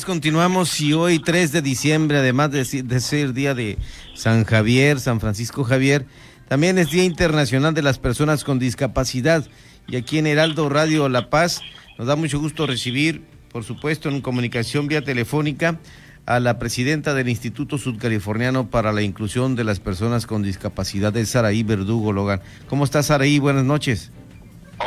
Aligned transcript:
Continuamos 0.00 0.80
y 0.80 0.94
hoy 0.94 1.18
3 1.18 1.52
de 1.52 1.60
diciembre, 1.60 2.16
además 2.16 2.50
de, 2.50 2.64
de 2.82 3.00
ser 3.00 3.34
día 3.34 3.54
de 3.54 3.76
San 4.14 4.44
Javier, 4.44 4.98
San 4.98 5.20
Francisco 5.20 5.64
Javier, 5.64 6.06
también 6.48 6.78
es 6.78 6.90
Día 6.90 7.04
Internacional 7.04 7.74
de 7.74 7.82
las 7.82 7.98
Personas 7.98 8.42
con 8.42 8.58
Discapacidad. 8.58 9.46
Y 9.86 9.96
aquí 9.96 10.16
en 10.16 10.26
Heraldo 10.26 10.70
Radio 10.70 11.10
La 11.10 11.28
Paz 11.28 11.60
nos 11.98 12.06
da 12.06 12.16
mucho 12.16 12.40
gusto 12.40 12.66
recibir, 12.66 13.22
por 13.52 13.64
supuesto, 13.64 14.08
en 14.08 14.22
comunicación 14.22 14.86
vía 14.86 15.02
telefónica 15.02 15.78
a 16.24 16.40
la 16.40 16.58
presidenta 16.58 17.12
del 17.12 17.28
Instituto 17.28 17.76
Sudcaliforniano 17.76 18.70
para 18.70 18.92
la 18.92 19.02
Inclusión 19.02 19.56
de 19.56 19.64
las 19.64 19.78
Personas 19.78 20.26
con 20.26 20.42
Discapacidad, 20.42 21.14
Saraí 21.26 21.64
Verdugo 21.64 22.14
Logan. 22.14 22.40
¿Cómo 22.66 22.84
estás, 22.84 23.06
Saraí? 23.06 23.38
Buenas 23.38 23.64
noches. 23.64 24.10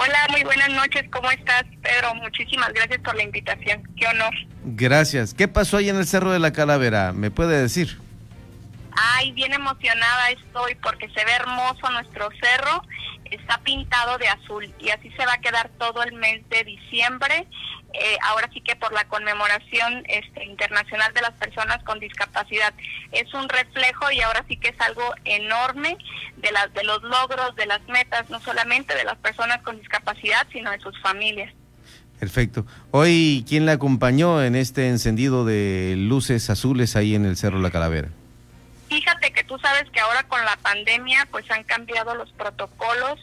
Hola, 0.06 0.28
muy 0.30 0.44
buenas 0.44 0.70
noches. 0.70 1.04
¿Cómo 1.12 1.32
estás, 1.32 1.64
Pedro? 1.82 2.14
Muchísimas 2.16 2.72
gracias 2.74 3.00
por 3.00 3.16
la 3.16 3.24
invitación. 3.24 3.82
Qué 3.98 4.06
honor. 4.06 4.34
Gracias. 4.64 5.34
¿Qué 5.34 5.48
pasó 5.48 5.78
ahí 5.78 5.90
en 5.90 5.96
el 5.96 6.06
Cerro 6.06 6.32
de 6.32 6.38
la 6.38 6.52
Calavera? 6.52 7.12
¿Me 7.12 7.32
puede 7.32 7.60
decir? 7.60 7.98
Ay, 8.96 9.32
bien 9.34 9.54
emocionada 9.54 10.30
estoy 10.30 10.76
porque 10.76 11.10
se 11.10 11.26
ve 11.26 11.32
hermoso 11.32 11.90
nuestro 11.92 12.30
cerro. 12.42 12.82
Está 13.26 13.58
pintado 13.60 14.18
de 14.18 14.28
azul 14.28 14.74
y 14.80 14.90
así 14.90 15.12
se 15.12 15.26
va 15.26 15.34
a 15.34 15.42
quedar 15.42 15.70
todo 15.78 16.04
el 16.04 16.14
mes 16.14 16.48
de 16.50 16.64
diciembre. 16.64 17.48
Eh, 17.94 18.18
ahora 18.24 18.50
sí 18.54 18.62
que 18.62 18.76
por 18.76 18.92
la 18.94 19.06
conmemoración 19.06 20.04
este, 20.08 20.46
internacional 20.46 21.14
de 21.14 21.22
las 21.22 21.32
personas 21.32 21.84
con 21.84 22.00
discapacidad. 22.00 22.74
Es 23.12 23.34
un 23.34 23.50
reflejo 23.50 24.12
y 24.12 24.22
ahora 24.22 24.46
sí 24.48 24.58
que 24.58 24.70
es 24.70 24.82
algo 24.82 25.14
enorme 25.24 25.98
de, 26.38 26.52
las, 26.52 26.74
de 26.74 26.84
los 26.84 27.02
logros, 27.04 27.56
de 27.56 27.66
las 27.66 27.82
metas, 27.88 28.30
no 28.30 28.40
solamente 28.42 28.96
de 28.96 29.06
las 29.06 29.18
personas 29.18 29.62
con 29.62 29.80
discapacidad, 29.80 30.46
sino 30.52 30.72
de 30.72 30.80
sus 30.80 31.00
familias. 31.02 31.54
Perfecto. 32.20 32.66
Hoy, 32.92 33.46
¿quién 33.48 33.66
la 33.66 33.74
acompañó 33.74 34.42
en 34.44 34.56
este 34.56 34.88
encendido 34.88 35.46
de 35.46 35.96
luces 35.98 36.50
azules 36.50 36.96
ahí 36.96 37.16
en 37.16 37.26
el 37.26 37.38
Cerro 37.38 37.60
La 37.60 37.72
Calavera? 37.72 38.10
Que 39.32 39.44
tú 39.44 39.58
sabes 39.60 39.90
que 39.92 40.00
ahora 40.00 40.24
con 40.24 40.44
la 40.46 40.56
pandemia 40.58 41.28
pues 41.32 41.50
han 41.52 41.64
cambiado 41.64 42.16
los 42.16 42.32
protocolos 42.34 43.20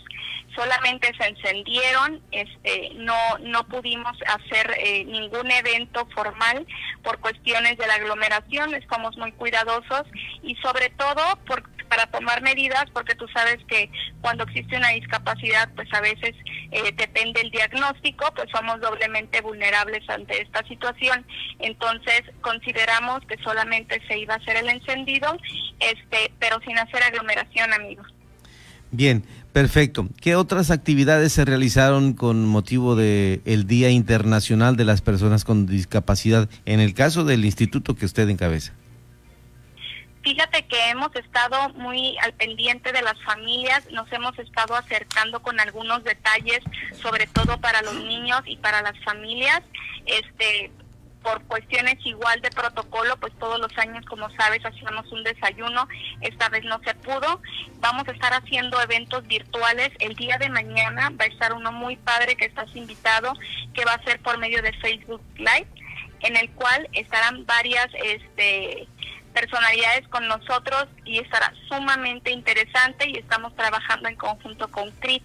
solamente 0.54 1.12
se 1.18 1.28
encendieron, 1.28 2.20
este, 2.30 2.90
no, 2.96 3.16
no 3.40 3.64
pudimos 3.64 4.16
hacer 4.26 4.74
eh, 4.78 5.04
ningún 5.04 5.50
evento 5.50 6.06
formal 6.14 6.66
por 7.02 7.18
cuestiones 7.20 7.78
de 7.78 7.86
la 7.86 7.94
aglomeración, 7.94 8.74
estamos 8.74 9.16
muy 9.16 9.32
cuidadosos 9.32 10.02
y 10.42 10.54
sobre 10.56 10.90
todo 10.90 11.22
por, 11.46 11.62
para 11.92 12.06
tomar 12.06 12.40
medidas, 12.40 12.86
porque 12.94 13.14
tú 13.14 13.26
sabes 13.34 13.58
que 13.68 13.90
cuando 14.22 14.44
existe 14.44 14.78
una 14.78 14.88
discapacidad, 14.88 15.68
pues 15.76 15.92
a 15.92 16.00
veces 16.00 16.34
eh, 16.70 16.90
depende 16.96 17.42
el 17.42 17.50
diagnóstico, 17.50 18.32
pues 18.34 18.48
somos 18.50 18.80
doblemente 18.80 19.42
vulnerables 19.42 20.02
ante 20.08 20.40
esta 20.40 20.66
situación. 20.66 21.26
Entonces 21.58 22.22
consideramos 22.40 23.20
que 23.28 23.36
solamente 23.44 24.00
se 24.08 24.18
iba 24.18 24.32
a 24.32 24.38
hacer 24.38 24.56
el 24.56 24.70
encendido, 24.70 25.36
este, 25.80 26.32
pero 26.38 26.60
sin 26.60 26.78
hacer 26.78 27.02
aglomeración, 27.02 27.74
amigos. 27.74 28.06
Bien, 28.90 29.22
perfecto. 29.52 30.08
¿Qué 30.18 30.34
otras 30.34 30.70
actividades 30.70 31.34
se 31.34 31.44
realizaron 31.44 32.14
con 32.14 32.46
motivo 32.46 32.96
del 32.96 33.42
el 33.44 33.66
Día 33.66 33.90
Internacional 33.90 34.76
de 34.76 34.86
las 34.86 35.02
Personas 35.02 35.44
con 35.44 35.66
Discapacidad 35.66 36.48
en 36.64 36.80
el 36.80 36.94
caso 36.94 37.26
del 37.26 37.44
instituto 37.44 37.96
que 37.96 38.06
usted 38.06 38.30
encabeza? 38.30 38.72
Fíjate 40.22 40.64
que 40.66 40.90
hemos 40.90 41.14
estado 41.16 41.70
muy 41.70 42.16
al 42.18 42.32
pendiente 42.34 42.92
de 42.92 43.02
las 43.02 43.20
familias, 43.24 43.84
nos 43.90 44.10
hemos 44.12 44.38
estado 44.38 44.76
acercando 44.76 45.42
con 45.42 45.58
algunos 45.58 46.04
detalles, 46.04 46.60
sobre 47.00 47.26
todo 47.26 47.60
para 47.60 47.82
los 47.82 47.94
niños 47.94 48.42
y 48.46 48.56
para 48.56 48.82
las 48.82 48.98
familias. 49.04 49.62
Este, 50.06 50.70
por 51.22 51.42
cuestiones 51.44 51.96
igual 52.04 52.40
de 52.40 52.50
protocolo, 52.50 53.16
pues 53.16 53.32
todos 53.38 53.60
los 53.60 53.76
años, 53.78 54.04
como 54.06 54.28
sabes, 54.30 54.64
hacíamos 54.64 55.10
un 55.12 55.22
desayuno, 55.24 55.88
esta 56.20 56.48
vez 56.48 56.64
no 56.64 56.80
se 56.84 56.94
pudo. 56.94 57.40
Vamos 57.80 58.06
a 58.08 58.12
estar 58.12 58.32
haciendo 58.34 58.80
eventos 58.80 59.26
virtuales. 59.26 59.90
El 59.98 60.14
día 60.14 60.38
de 60.38 60.50
mañana 60.50 61.10
va 61.10 61.24
a 61.24 61.28
estar 61.28 61.52
uno 61.52 61.72
muy 61.72 61.96
padre 61.96 62.36
que 62.36 62.46
estás 62.46 62.74
invitado, 62.74 63.32
que 63.74 63.84
va 63.84 63.94
a 63.94 64.04
ser 64.04 64.20
por 64.20 64.38
medio 64.38 64.62
de 64.62 64.72
Facebook 64.74 65.22
Live, 65.36 65.68
en 66.20 66.36
el 66.36 66.50
cual 66.50 66.88
estarán 66.92 67.46
varias 67.46 67.88
este 67.94 68.86
personalidades 69.32 70.06
con 70.08 70.26
nosotros 70.28 70.86
y 71.04 71.18
estará 71.18 71.52
sumamente 71.68 72.30
interesante 72.30 73.08
y 73.08 73.18
estamos 73.18 73.54
trabajando 73.56 74.08
en 74.08 74.16
conjunto 74.16 74.68
con 74.68 74.90
CRIT. 74.92 75.22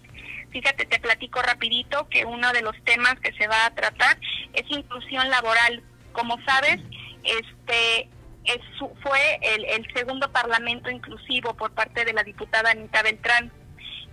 Fíjate, 0.50 0.86
te 0.86 0.98
platico 0.98 1.42
rapidito 1.42 2.08
que 2.08 2.24
uno 2.24 2.52
de 2.52 2.62
los 2.62 2.74
temas 2.84 3.14
que 3.20 3.32
se 3.34 3.46
va 3.46 3.66
a 3.66 3.74
tratar 3.74 4.18
es 4.54 4.64
inclusión 4.70 5.28
laboral. 5.28 5.82
Como 6.12 6.42
sabes, 6.44 6.80
este 7.22 8.08
es, 8.44 8.60
fue 9.02 9.38
el, 9.42 9.64
el 9.66 9.86
segundo 9.94 10.32
parlamento 10.32 10.90
inclusivo 10.90 11.54
por 11.54 11.72
parte 11.72 12.04
de 12.04 12.14
la 12.14 12.24
diputada 12.24 12.70
Anita 12.70 13.02
Beltrán. 13.02 13.52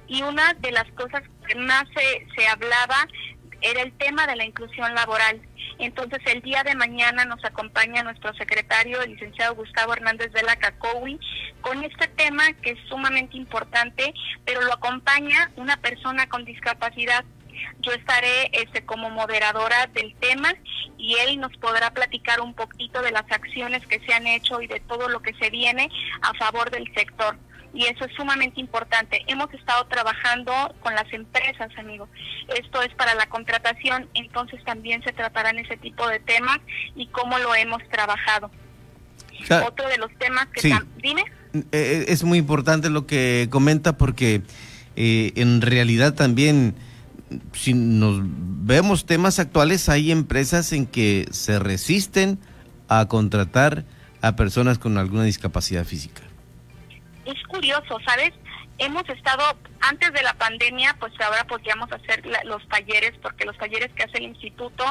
Y 0.07 0.21
una 0.21 0.53
de 0.55 0.71
las 0.71 0.89
cosas 0.91 1.23
que 1.47 1.55
más 1.55 1.85
se, 1.95 2.27
se 2.35 2.47
hablaba 2.47 3.07
era 3.61 3.81
el 3.81 3.93
tema 3.93 4.27
de 4.27 4.35
la 4.35 4.45
inclusión 4.45 4.93
laboral. 4.93 5.41
Entonces, 5.77 6.19
el 6.25 6.41
día 6.41 6.63
de 6.63 6.75
mañana 6.75 7.25
nos 7.25 7.43
acompaña 7.43 8.03
nuestro 8.03 8.33
secretario, 8.35 9.01
el 9.01 9.11
licenciado 9.11 9.55
Gustavo 9.55 9.93
Hernández 9.93 10.31
de 10.31 10.43
la 10.43 10.55
Cacowi, 10.55 11.19
con 11.61 11.83
este 11.83 12.07
tema 12.07 12.53
que 12.61 12.71
es 12.71 12.79
sumamente 12.87 13.37
importante, 13.37 14.13
pero 14.45 14.61
lo 14.61 14.73
acompaña 14.73 15.51
una 15.57 15.77
persona 15.77 16.27
con 16.27 16.45
discapacidad. 16.45 17.25
Yo 17.79 17.91
estaré 17.91 18.49
este, 18.53 18.85
como 18.85 19.09
moderadora 19.09 19.87
del 19.87 20.15
tema 20.15 20.53
y 20.97 21.15
él 21.15 21.39
nos 21.39 21.55
podrá 21.57 21.91
platicar 21.91 22.41
un 22.41 22.53
poquito 22.53 23.01
de 23.01 23.11
las 23.11 23.29
acciones 23.31 23.85
que 23.87 23.99
se 23.99 24.13
han 24.13 24.27
hecho 24.27 24.61
y 24.61 24.67
de 24.67 24.79
todo 24.81 25.09
lo 25.09 25.21
que 25.21 25.33
se 25.35 25.49
viene 25.49 25.89
a 26.21 26.33
favor 26.33 26.69
del 26.69 26.91
sector 26.93 27.37
y 27.75 27.85
eso 27.85 28.05
es 28.05 28.13
sumamente 28.15 28.61
importante. 28.61 29.21
Hemos 29.27 29.53
estado 29.53 29.85
trabajando 29.87 30.53
con 30.79 30.95
las 30.95 31.11
empresas, 31.11 31.69
amigos. 31.77 32.09
Esto 32.57 32.81
es 32.81 32.93
para 32.95 33.13
la 33.15 33.27
contratación, 33.27 34.07
entonces 34.13 34.63
también 34.63 35.03
se 35.03 35.11
tratarán 35.11 35.59
ese 35.59 35.75
tipo 35.77 36.07
de 36.07 36.19
temas 36.19 36.59
y 36.95 37.07
cómo 37.07 37.37
lo 37.37 37.53
hemos 37.53 37.83
trabajado. 37.89 38.49
Otro 39.67 39.87
de 39.89 39.97
los 39.97 40.09
temas 40.17 40.47
que... 40.47 40.73
Dime. 41.03 41.25
Eh, 41.53 41.63
eh, 41.71 42.05
es 42.07 42.23
muy 42.23 42.37
importante 42.39 42.89
lo 42.89 43.05
que 43.05 43.47
comenta 43.51 43.97
porque 43.97 44.41
eh, 44.95 45.33
en 45.35 45.61
realidad 45.61 46.13
también 46.13 46.75
si 47.53 47.73
nos 47.73 48.21
vemos 48.23 49.05
temas 49.05 49.39
actuales 49.39 49.89
hay 49.89 50.11
empresas 50.11 50.71
en 50.71 50.85
que 50.85 51.27
se 51.31 51.59
resisten 51.59 52.39
a 52.87 53.07
contratar 53.07 53.85
a 54.21 54.35
personas 54.35 54.79
con 54.79 54.97
alguna 54.97 55.23
discapacidad 55.23 55.85
física 55.85 56.21
curioso, 57.65 57.97
¿sabes? 58.05 58.31
Hemos 58.77 59.07
estado, 59.09 59.43
antes 59.79 60.13
de 60.13 60.21
la 60.21 60.33
pandemia, 60.33 60.95
pues 60.99 61.13
ahora 61.19 61.45
podríamos 61.45 61.91
hacer 61.91 62.23
los 62.43 62.67
talleres, 62.67 63.13
porque 63.21 63.45
los 63.45 63.57
talleres 63.57 63.91
que 63.93 64.03
hace 64.03 64.17
el 64.17 64.25
instituto 64.25 64.83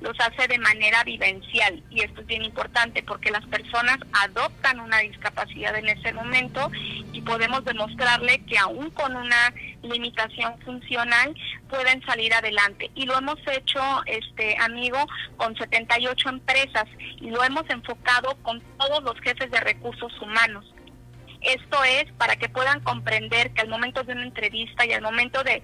los 0.00 0.18
hace 0.20 0.48
de 0.48 0.58
manera 0.58 1.04
vivencial. 1.04 1.82
Y 1.90 2.02
esto 2.02 2.22
es 2.22 2.26
bien 2.26 2.42
importante, 2.42 3.02
porque 3.02 3.30
las 3.30 3.44
personas 3.46 3.98
adoptan 4.12 4.80
una 4.80 5.00
discapacidad 5.00 5.76
en 5.76 5.88
ese 5.88 6.12
momento 6.14 6.70
y 7.12 7.20
podemos 7.20 7.64
demostrarle 7.64 8.42
que 8.46 8.56
aún 8.56 8.90
con 8.90 9.14
una 9.14 9.52
limitación 9.82 10.58
funcional 10.60 11.34
pueden 11.68 12.00
salir 12.06 12.32
adelante. 12.32 12.90
Y 12.94 13.04
lo 13.04 13.18
hemos 13.18 13.40
hecho, 13.46 13.80
este 14.06 14.56
amigo, 14.58 15.04
con 15.36 15.54
78 15.56 16.28
empresas 16.30 16.86
y 17.20 17.28
lo 17.28 17.44
hemos 17.44 17.68
enfocado 17.68 18.36
con 18.42 18.62
todos 18.78 19.02
los 19.02 19.20
jefes 19.20 19.50
de 19.50 19.60
recursos 19.60 20.12
humanos 20.22 20.71
esto 21.42 21.82
es 21.84 22.04
para 22.18 22.36
que 22.36 22.48
puedan 22.48 22.80
comprender 22.80 23.52
que 23.52 23.62
al 23.62 23.68
momento 23.68 24.04
de 24.04 24.12
una 24.12 24.22
entrevista 24.22 24.86
y 24.86 24.92
al 24.92 25.02
momento 25.02 25.42
de, 25.42 25.62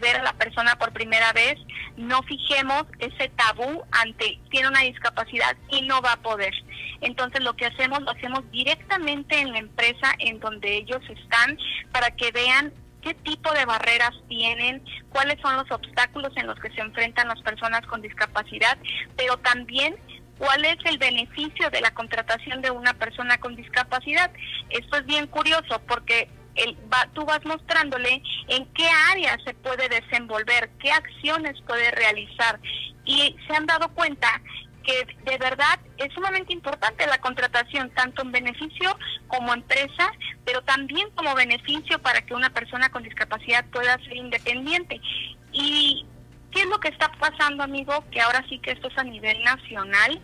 ver 0.00 0.16
a 0.16 0.22
la 0.22 0.32
persona 0.34 0.76
por 0.76 0.92
primera 0.92 1.32
vez, 1.32 1.58
no 1.96 2.22
fijemos 2.22 2.84
ese 2.98 3.28
tabú 3.30 3.82
ante 3.90 4.38
tiene 4.50 4.68
una 4.68 4.80
discapacidad 4.80 5.56
y 5.70 5.82
no 5.82 6.00
va 6.00 6.12
a 6.12 6.22
poder. 6.22 6.54
Entonces 7.00 7.42
lo 7.42 7.54
que 7.54 7.66
hacemos 7.66 8.00
lo 8.02 8.10
hacemos 8.10 8.48
directamente 8.50 9.38
en 9.38 9.52
la 9.52 9.58
empresa 9.58 10.14
en 10.18 10.40
donde 10.40 10.76
ellos 10.76 11.02
están 11.08 11.58
para 11.92 12.10
que 12.10 12.30
vean 12.32 12.72
qué 13.02 13.14
tipo 13.14 13.52
de 13.52 13.64
barreras 13.64 14.12
tienen, 14.28 14.82
cuáles 15.10 15.40
son 15.40 15.56
los 15.56 15.70
obstáculos 15.70 16.32
en 16.36 16.46
los 16.46 16.58
que 16.58 16.70
se 16.70 16.80
enfrentan 16.80 17.28
las 17.28 17.40
personas 17.42 17.82
con 17.86 18.02
discapacidad, 18.02 18.76
pero 19.16 19.36
también 19.38 19.96
cuál 20.38 20.64
es 20.64 20.76
el 20.84 20.98
beneficio 20.98 21.70
de 21.70 21.80
la 21.80 21.92
contratación 21.92 22.62
de 22.62 22.70
una 22.70 22.94
persona 22.94 23.38
con 23.38 23.56
discapacidad. 23.56 24.30
Esto 24.70 24.96
es 24.96 25.06
bien 25.06 25.26
curioso 25.26 25.80
porque 25.86 26.28
el, 26.54 26.76
va, 26.92 27.08
tú 27.12 27.24
vas 27.24 27.44
mostrándole 27.44 28.22
en 28.48 28.66
qué 28.72 28.88
área 29.10 29.36
se 29.44 29.54
puede 29.54 29.88
desenvolver, 29.88 30.70
qué 30.80 30.90
acciones 30.90 31.60
puede 31.66 31.90
realizar 31.90 32.58
y 33.04 33.36
se 33.46 33.54
han 33.54 33.66
dado 33.66 33.88
cuenta 33.94 34.40
que 34.84 35.06
de 35.30 35.36
verdad 35.38 35.78
es 35.98 36.12
sumamente 36.14 36.52
importante 36.52 37.06
la 37.06 37.18
contratación, 37.18 37.90
tanto 37.90 38.22
en 38.22 38.32
beneficio 38.32 38.96
como 39.26 39.52
empresa, 39.52 40.10
pero 40.46 40.62
también 40.62 41.10
como 41.10 41.34
beneficio 41.34 41.98
para 41.98 42.22
que 42.22 42.34
una 42.34 42.48
persona 42.50 42.88
con 42.88 43.02
discapacidad 43.02 43.66
pueda 43.66 43.98
ser 43.98 44.16
independiente. 44.16 45.00
Y 45.52 46.06
¿Qué 46.58 46.64
es 46.64 46.70
lo 46.70 46.80
que 46.80 46.88
está 46.88 47.12
pasando, 47.20 47.62
amigo? 47.62 48.04
Que 48.10 48.20
ahora 48.20 48.44
sí 48.48 48.58
que 48.58 48.72
esto 48.72 48.88
es 48.88 48.98
a 48.98 49.04
nivel 49.04 49.40
nacional. 49.44 50.20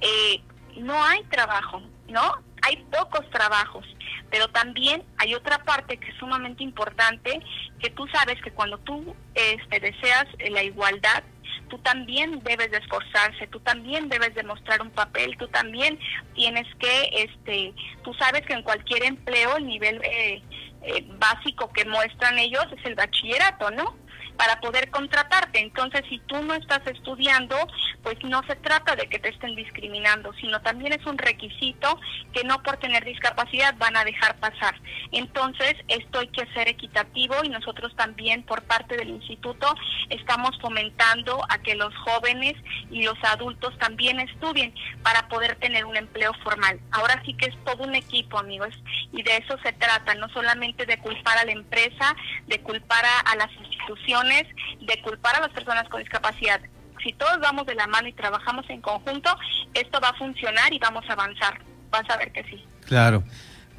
eh, 0.00 0.40
no 0.78 1.04
hay 1.04 1.22
trabajo, 1.24 1.82
¿no? 2.08 2.22
Hay 2.62 2.76
pocos 2.90 3.28
trabajos, 3.28 3.84
pero 4.30 4.48
también 4.48 5.02
hay 5.18 5.34
otra 5.34 5.62
parte 5.64 5.98
que 5.98 6.08
es 6.08 6.16
sumamente 6.16 6.64
importante, 6.64 7.42
que 7.78 7.90
tú 7.90 8.06
sabes 8.08 8.40
que 8.40 8.52
cuando 8.52 8.78
tú 8.78 9.14
este, 9.34 9.80
deseas 9.80 10.24
la 10.48 10.62
igualdad, 10.62 11.22
tú 11.68 11.76
también 11.80 12.40
debes 12.42 12.70
de 12.70 12.78
esforzarse, 12.78 13.46
tú 13.48 13.60
también 13.60 14.08
debes 14.08 14.34
de 14.34 14.44
mostrar 14.44 14.80
un 14.80 14.90
papel, 14.90 15.36
tú 15.36 15.46
también 15.48 15.98
tienes 16.34 16.66
que, 16.76 17.10
este, 17.12 17.74
tú 18.02 18.14
sabes 18.14 18.46
que 18.46 18.54
en 18.54 18.62
cualquier 18.62 19.04
empleo 19.04 19.58
el 19.58 19.66
nivel 19.66 20.00
eh, 20.04 20.42
eh, 20.84 21.04
básico 21.18 21.70
que 21.74 21.84
muestran 21.84 22.38
ellos 22.38 22.64
es 22.78 22.84
el 22.86 22.94
bachillerato, 22.94 23.70
¿no? 23.72 24.05
Para 24.36 24.60
poder 24.60 24.90
contratarte. 24.90 25.60
Entonces, 25.60 26.02
si 26.08 26.18
tú 26.20 26.42
no 26.42 26.54
estás 26.54 26.86
estudiando, 26.86 27.56
pues 28.02 28.22
no 28.24 28.42
se 28.44 28.56
trata 28.56 28.94
de 28.96 29.08
que 29.08 29.18
te 29.18 29.30
estén 29.30 29.56
discriminando, 29.56 30.32
sino 30.34 30.60
también 30.60 30.92
es 30.92 31.04
un 31.06 31.18
requisito 31.18 31.98
que 32.32 32.44
no 32.44 32.62
por 32.62 32.76
tener 32.76 33.04
discapacidad 33.04 33.74
van 33.78 33.96
a 33.96 34.04
dejar 34.04 34.36
pasar. 34.36 34.74
Entonces, 35.12 35.74
esto 35.88 36.20
hay 36.20 36.28
que 36.28 36.46
ser 36.52 36.68
equitativo 36.68 37.34
y 37.42 37.48
nosotros 37.48 37.94
también 37.96 38.42
por 38.44 38.62
parte 38.62 38.96
del 38.96 39.10
instituto 39.10 39.74
estamos 40.10 40.58
fomentando 40.60 41.40
a 41.48 41.58
que 41.58 41.74
los 41.74 41.94
jóvenes 41.96 42.54
y 42.90 43.02
los 43.04 43.18
adultos 43.24 43.76
también 43.78 44.20
estudien 44.20 44.74
para 45.02 45.28
poder 45.28 45.56
tener 45.56 45.84
un 45.84 45.96
empleo 45.96 46.32
formal. 46.44 46.78
Ahora 46.92 47.22
sí 47.24 47.34
que 47.34 47.46
es 47.46 47.64
todo 47.64 47.84
un 47.84 47.94
equipo, 47.94 48.38
amigos, 48.38 48.74
y 49.12 49.22
de 49.22 49.36
eso 49.36 49.58
se 49.62 49.72
trata, 49.72 50.14
no 50.14 50.28
solamente 50.30 50.86
de 50.86 50.98
culpar 50.98 51.38
a 51.38 51.44
la 51.44 51.52
empresa, 51.52 52.14
de 52.46 52.60
culpar 52.60 53.04
a, 53.04 53.20
a 53.20 53.36
las 53.36 53.50
instituciones, 53.86 54.44
de 54.80 55.00
culpar 55.02 55.36
a 55.36 55.40
las 55.40 55.50
personas 55.50 55.88
con 55.88 56.00
discapacidad. 56.00 56.60
Si 57.02 57.12
todos 57.12 57.38
vamos 57.40 57.66
de 57.66 57.74
la 57.74 57.86
mano 57.86 58.08
y 58.08 58.12
trabajamos 58.12 58.68
en 58.68 58.80
conjunto, 58.80 59.30
esto 59.74 60.00
va 60.02 60.08
a 60.08 60.14
funcionar 60.14 60.72
y 60.72 60.78
vamos 60.78 61.04
a 61.08 61.12
avanzar. 61.12 61.60
Vas 61.90 62.08
a 62.10 62.16
ver 62.16 62.32
que 62.32 62.42
sí. 62.44 62.64
Claro. 62.86 63.22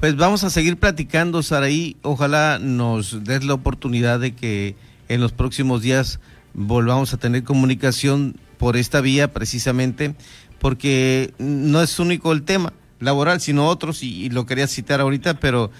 Pues 0.00 0.16
vamos 0.16 0.44
a 0.44 0.50
seguir 0.50 0.78
platicando, 0.78 1.42
Saraí. 1.42 1.96
Ojalá 2.02 2.58
nos 2.60 3.24
des 3.24 3.44
la 3.44 3.54
oportunidad 3.54 4.20
de 4.20 4.34
que 4.34 4.76
en 5.08 5.20
los 5.20 5.32
próximos 5.32 5.82
días 5.82 6.20
volvamos 6.54 7.12
a 7.12 7.18
tener 7.18 7.44
comunicación 7.44 8.36
por 8.58 8.76
esta 8.76 9.00
vía 9.00 9.32
precisamente, 9.32 10.14
porque 10.58 11.34
no 11.38 11.82
es 11.82 11.98
único 11.98 12.32
el 12.32 12.44
tema 12.44 12.72
laboral, 13.00 13.40
sino 13.40 13.66
otros, 13.66 14.02
y 14.02 14.28
lo 14.30 14.46
quería 14.46 14.66
citar 14.66 15.00
ahorita, 15.00 15.40
pero 15.40 15.70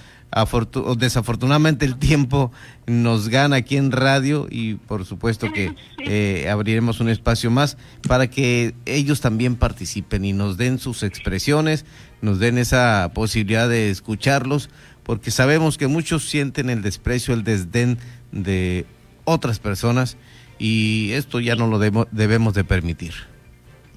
desafortunadamente 0.98 1.86
el 1.86 1.98
tiempo 1.98 2.52
nos 2.86 3.28
gana 3.28 3.56
aquí 3.56 3.76
en 3.76 3.92
radio 3.92 4.46
y 4.50 4.74
por 4.74 5.04
supuesto 5.04 5.50
que 5.52 5.74
eh, 5.98 6.48
abriremos 6.50 7.00
un 7.00 7.08
espacio 7.08 7.50
más 7.50 7.78
para 8.06 8.28
que 8.28 8.74
ellos 8.84 9.20
también 9.20 9.56
participen 9.56 10.24
y 10.24 10.32
nos 10.32 10.56
den 10.56 10.78
sus 10.78 11.02
expresiones, 11.02 11.86
nos 12.20 12.38
den 12.38 12.58
esa 12.58 13.10
posibilidad 13.14 13.68
de 13.68 13.90
escucharlos, 13.90 14.68
porque 15.02 15.30
sabemos 15.30 15.78
que 15.78 15.86
muchos 15.86 16.28
sienten 16.28 16.68
el 16.68 16.82
desprecio, 16.82 17.32
el 17.32 17.42
desdén 17.42 17.98
de 18.30 18.84
otras 19.24 19.58
personas 19.58 20.18
y 20.58 21.12
esto 21.12 21.40
ya 21.40 21.54
no 21.54 21.68
lo 21.68 21.78
debemos 21.78 22.54
de 22.54 22.64
permitir. 22.64 23.14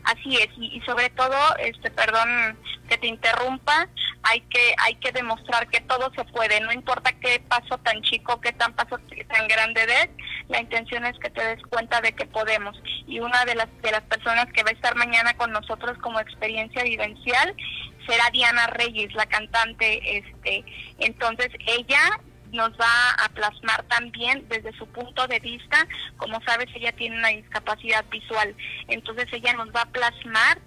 Así 0.03 0.35
es, 0.35 0.49
y, 0.57 0.81
sobre 0.81 1.09
todo, 1.11 1.35
este, 1.63 1.91
perdón 1.91 2.57
que 2.91 2.97
te 2.97 3.07
interrumpa, 3.07 3.87
hay 4.23 4.41
que 4.41 4.75
hay 4.79 4.95
que 4.95 5.13
demostrar 5.13 5.65
que 5.69 5.79
todo 5.79 6.11
se 6.13 6.25
puede, 6.25 6.59
no 6.59 6.73
importa 6.73 7.13
qué 7.13 7.41
paso 7.47 7.77
tan 7.77 8.01
chico, 8.01 8.41
qué 8.41 8.51
tan 8.51 8.73
paso 8.73 8.99
tan 9.29 9.47
grande 9.47 9.85
des, 9.85 10.09
la 10.49 10.59
intención 10.59 11.05
es 11.05 11.17
que 11.19 11.29
te 11.29 11.41
des 11.41 11.63
cuenta 11.67 12.01
de 12.01 12.11
que 12.11 12.25
podemos. 12.25 12.75
Y 13.07 13.21
una 13.21 13.45
de 13.45 13.55
las 13.55 13.69
de 13.81 13.91
las 13.91 14.01
personas 14.01 14.47
que 14.51 14.63
va 14.63 14.71
a 14.71 14.73
estar 14.73 14.95
mañana 14.95 15.33
con 15.35 15.53
nosotros 15.53 15.97
como 15.99 16.19
experiencia 16.19 16.83
vivencial 16.83 17.55
será 18.05 18.29
Diana 18.33 18.67
Reyes, 18.67 19.13
la 19.13 19.25
cantante, 19.25 20.17
este, 20.17 20.65
entonces 20.99 21.47
ella 21.67 22.19
nos 22.51 22.71
va 22.71 23.11
a 23.23 23.29
plasmar 23.29 23.83
también 23.83 24.45
desde 24.49 24.73
su 24.73 24.85
punto 24.87 25.27
de 25.27 25.39
vista, 25.39 25.87
como 26.17 26.41
sabes, 26.43 26.67
ella 26.75 26.91
tiene 26.91 27.17
una 27.17 27.29
discapacidad 27.29 28.03
visual, 28.11 28.53
entonces 28.89 29.27
ella 29.31 29.53
nos 29.53 29.69
va 29.69 29.83
a 29.83 29.91
plasmar 29.91 30.59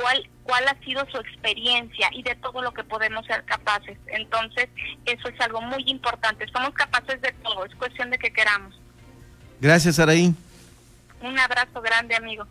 cuál 0.00 0.28
cuál 0.50 0.66
ha 0.66 0.76
sido 0.84 1.06
su 1.12 1.18
experiencia 1.18 2.10
y 2.12 2.24
de 2.24 2.34
todo 2.34 2.60
lo 2.60 2.74
que 2.74 2.82
podemos 2.82 3.24
ser 3.24 3.44
capaces. 3.44 3.96
Entonces, 4.08 4.68
eso 5.06 5.28
es 5.28 5.40
algo 5.40 5.60
muy 5.60 5.84
importante. 5.86 6.44
Somos 6.52 6.70
capaces 6.70 7.20
de 7.20 7.30
todo, 7.34 7.64
es 7.64 7.74
cuestión 7.76 8.10
de 8.10 8.18
que 8.18 8.32
queramos. 8.32 8.74
Gracias, 9.60 10.00
Araí. 10.00 10.34
Un 11.22 11.38
abrazo 11.38 11.80
grande, 11.80 12.16
amigo. 12.16 12.44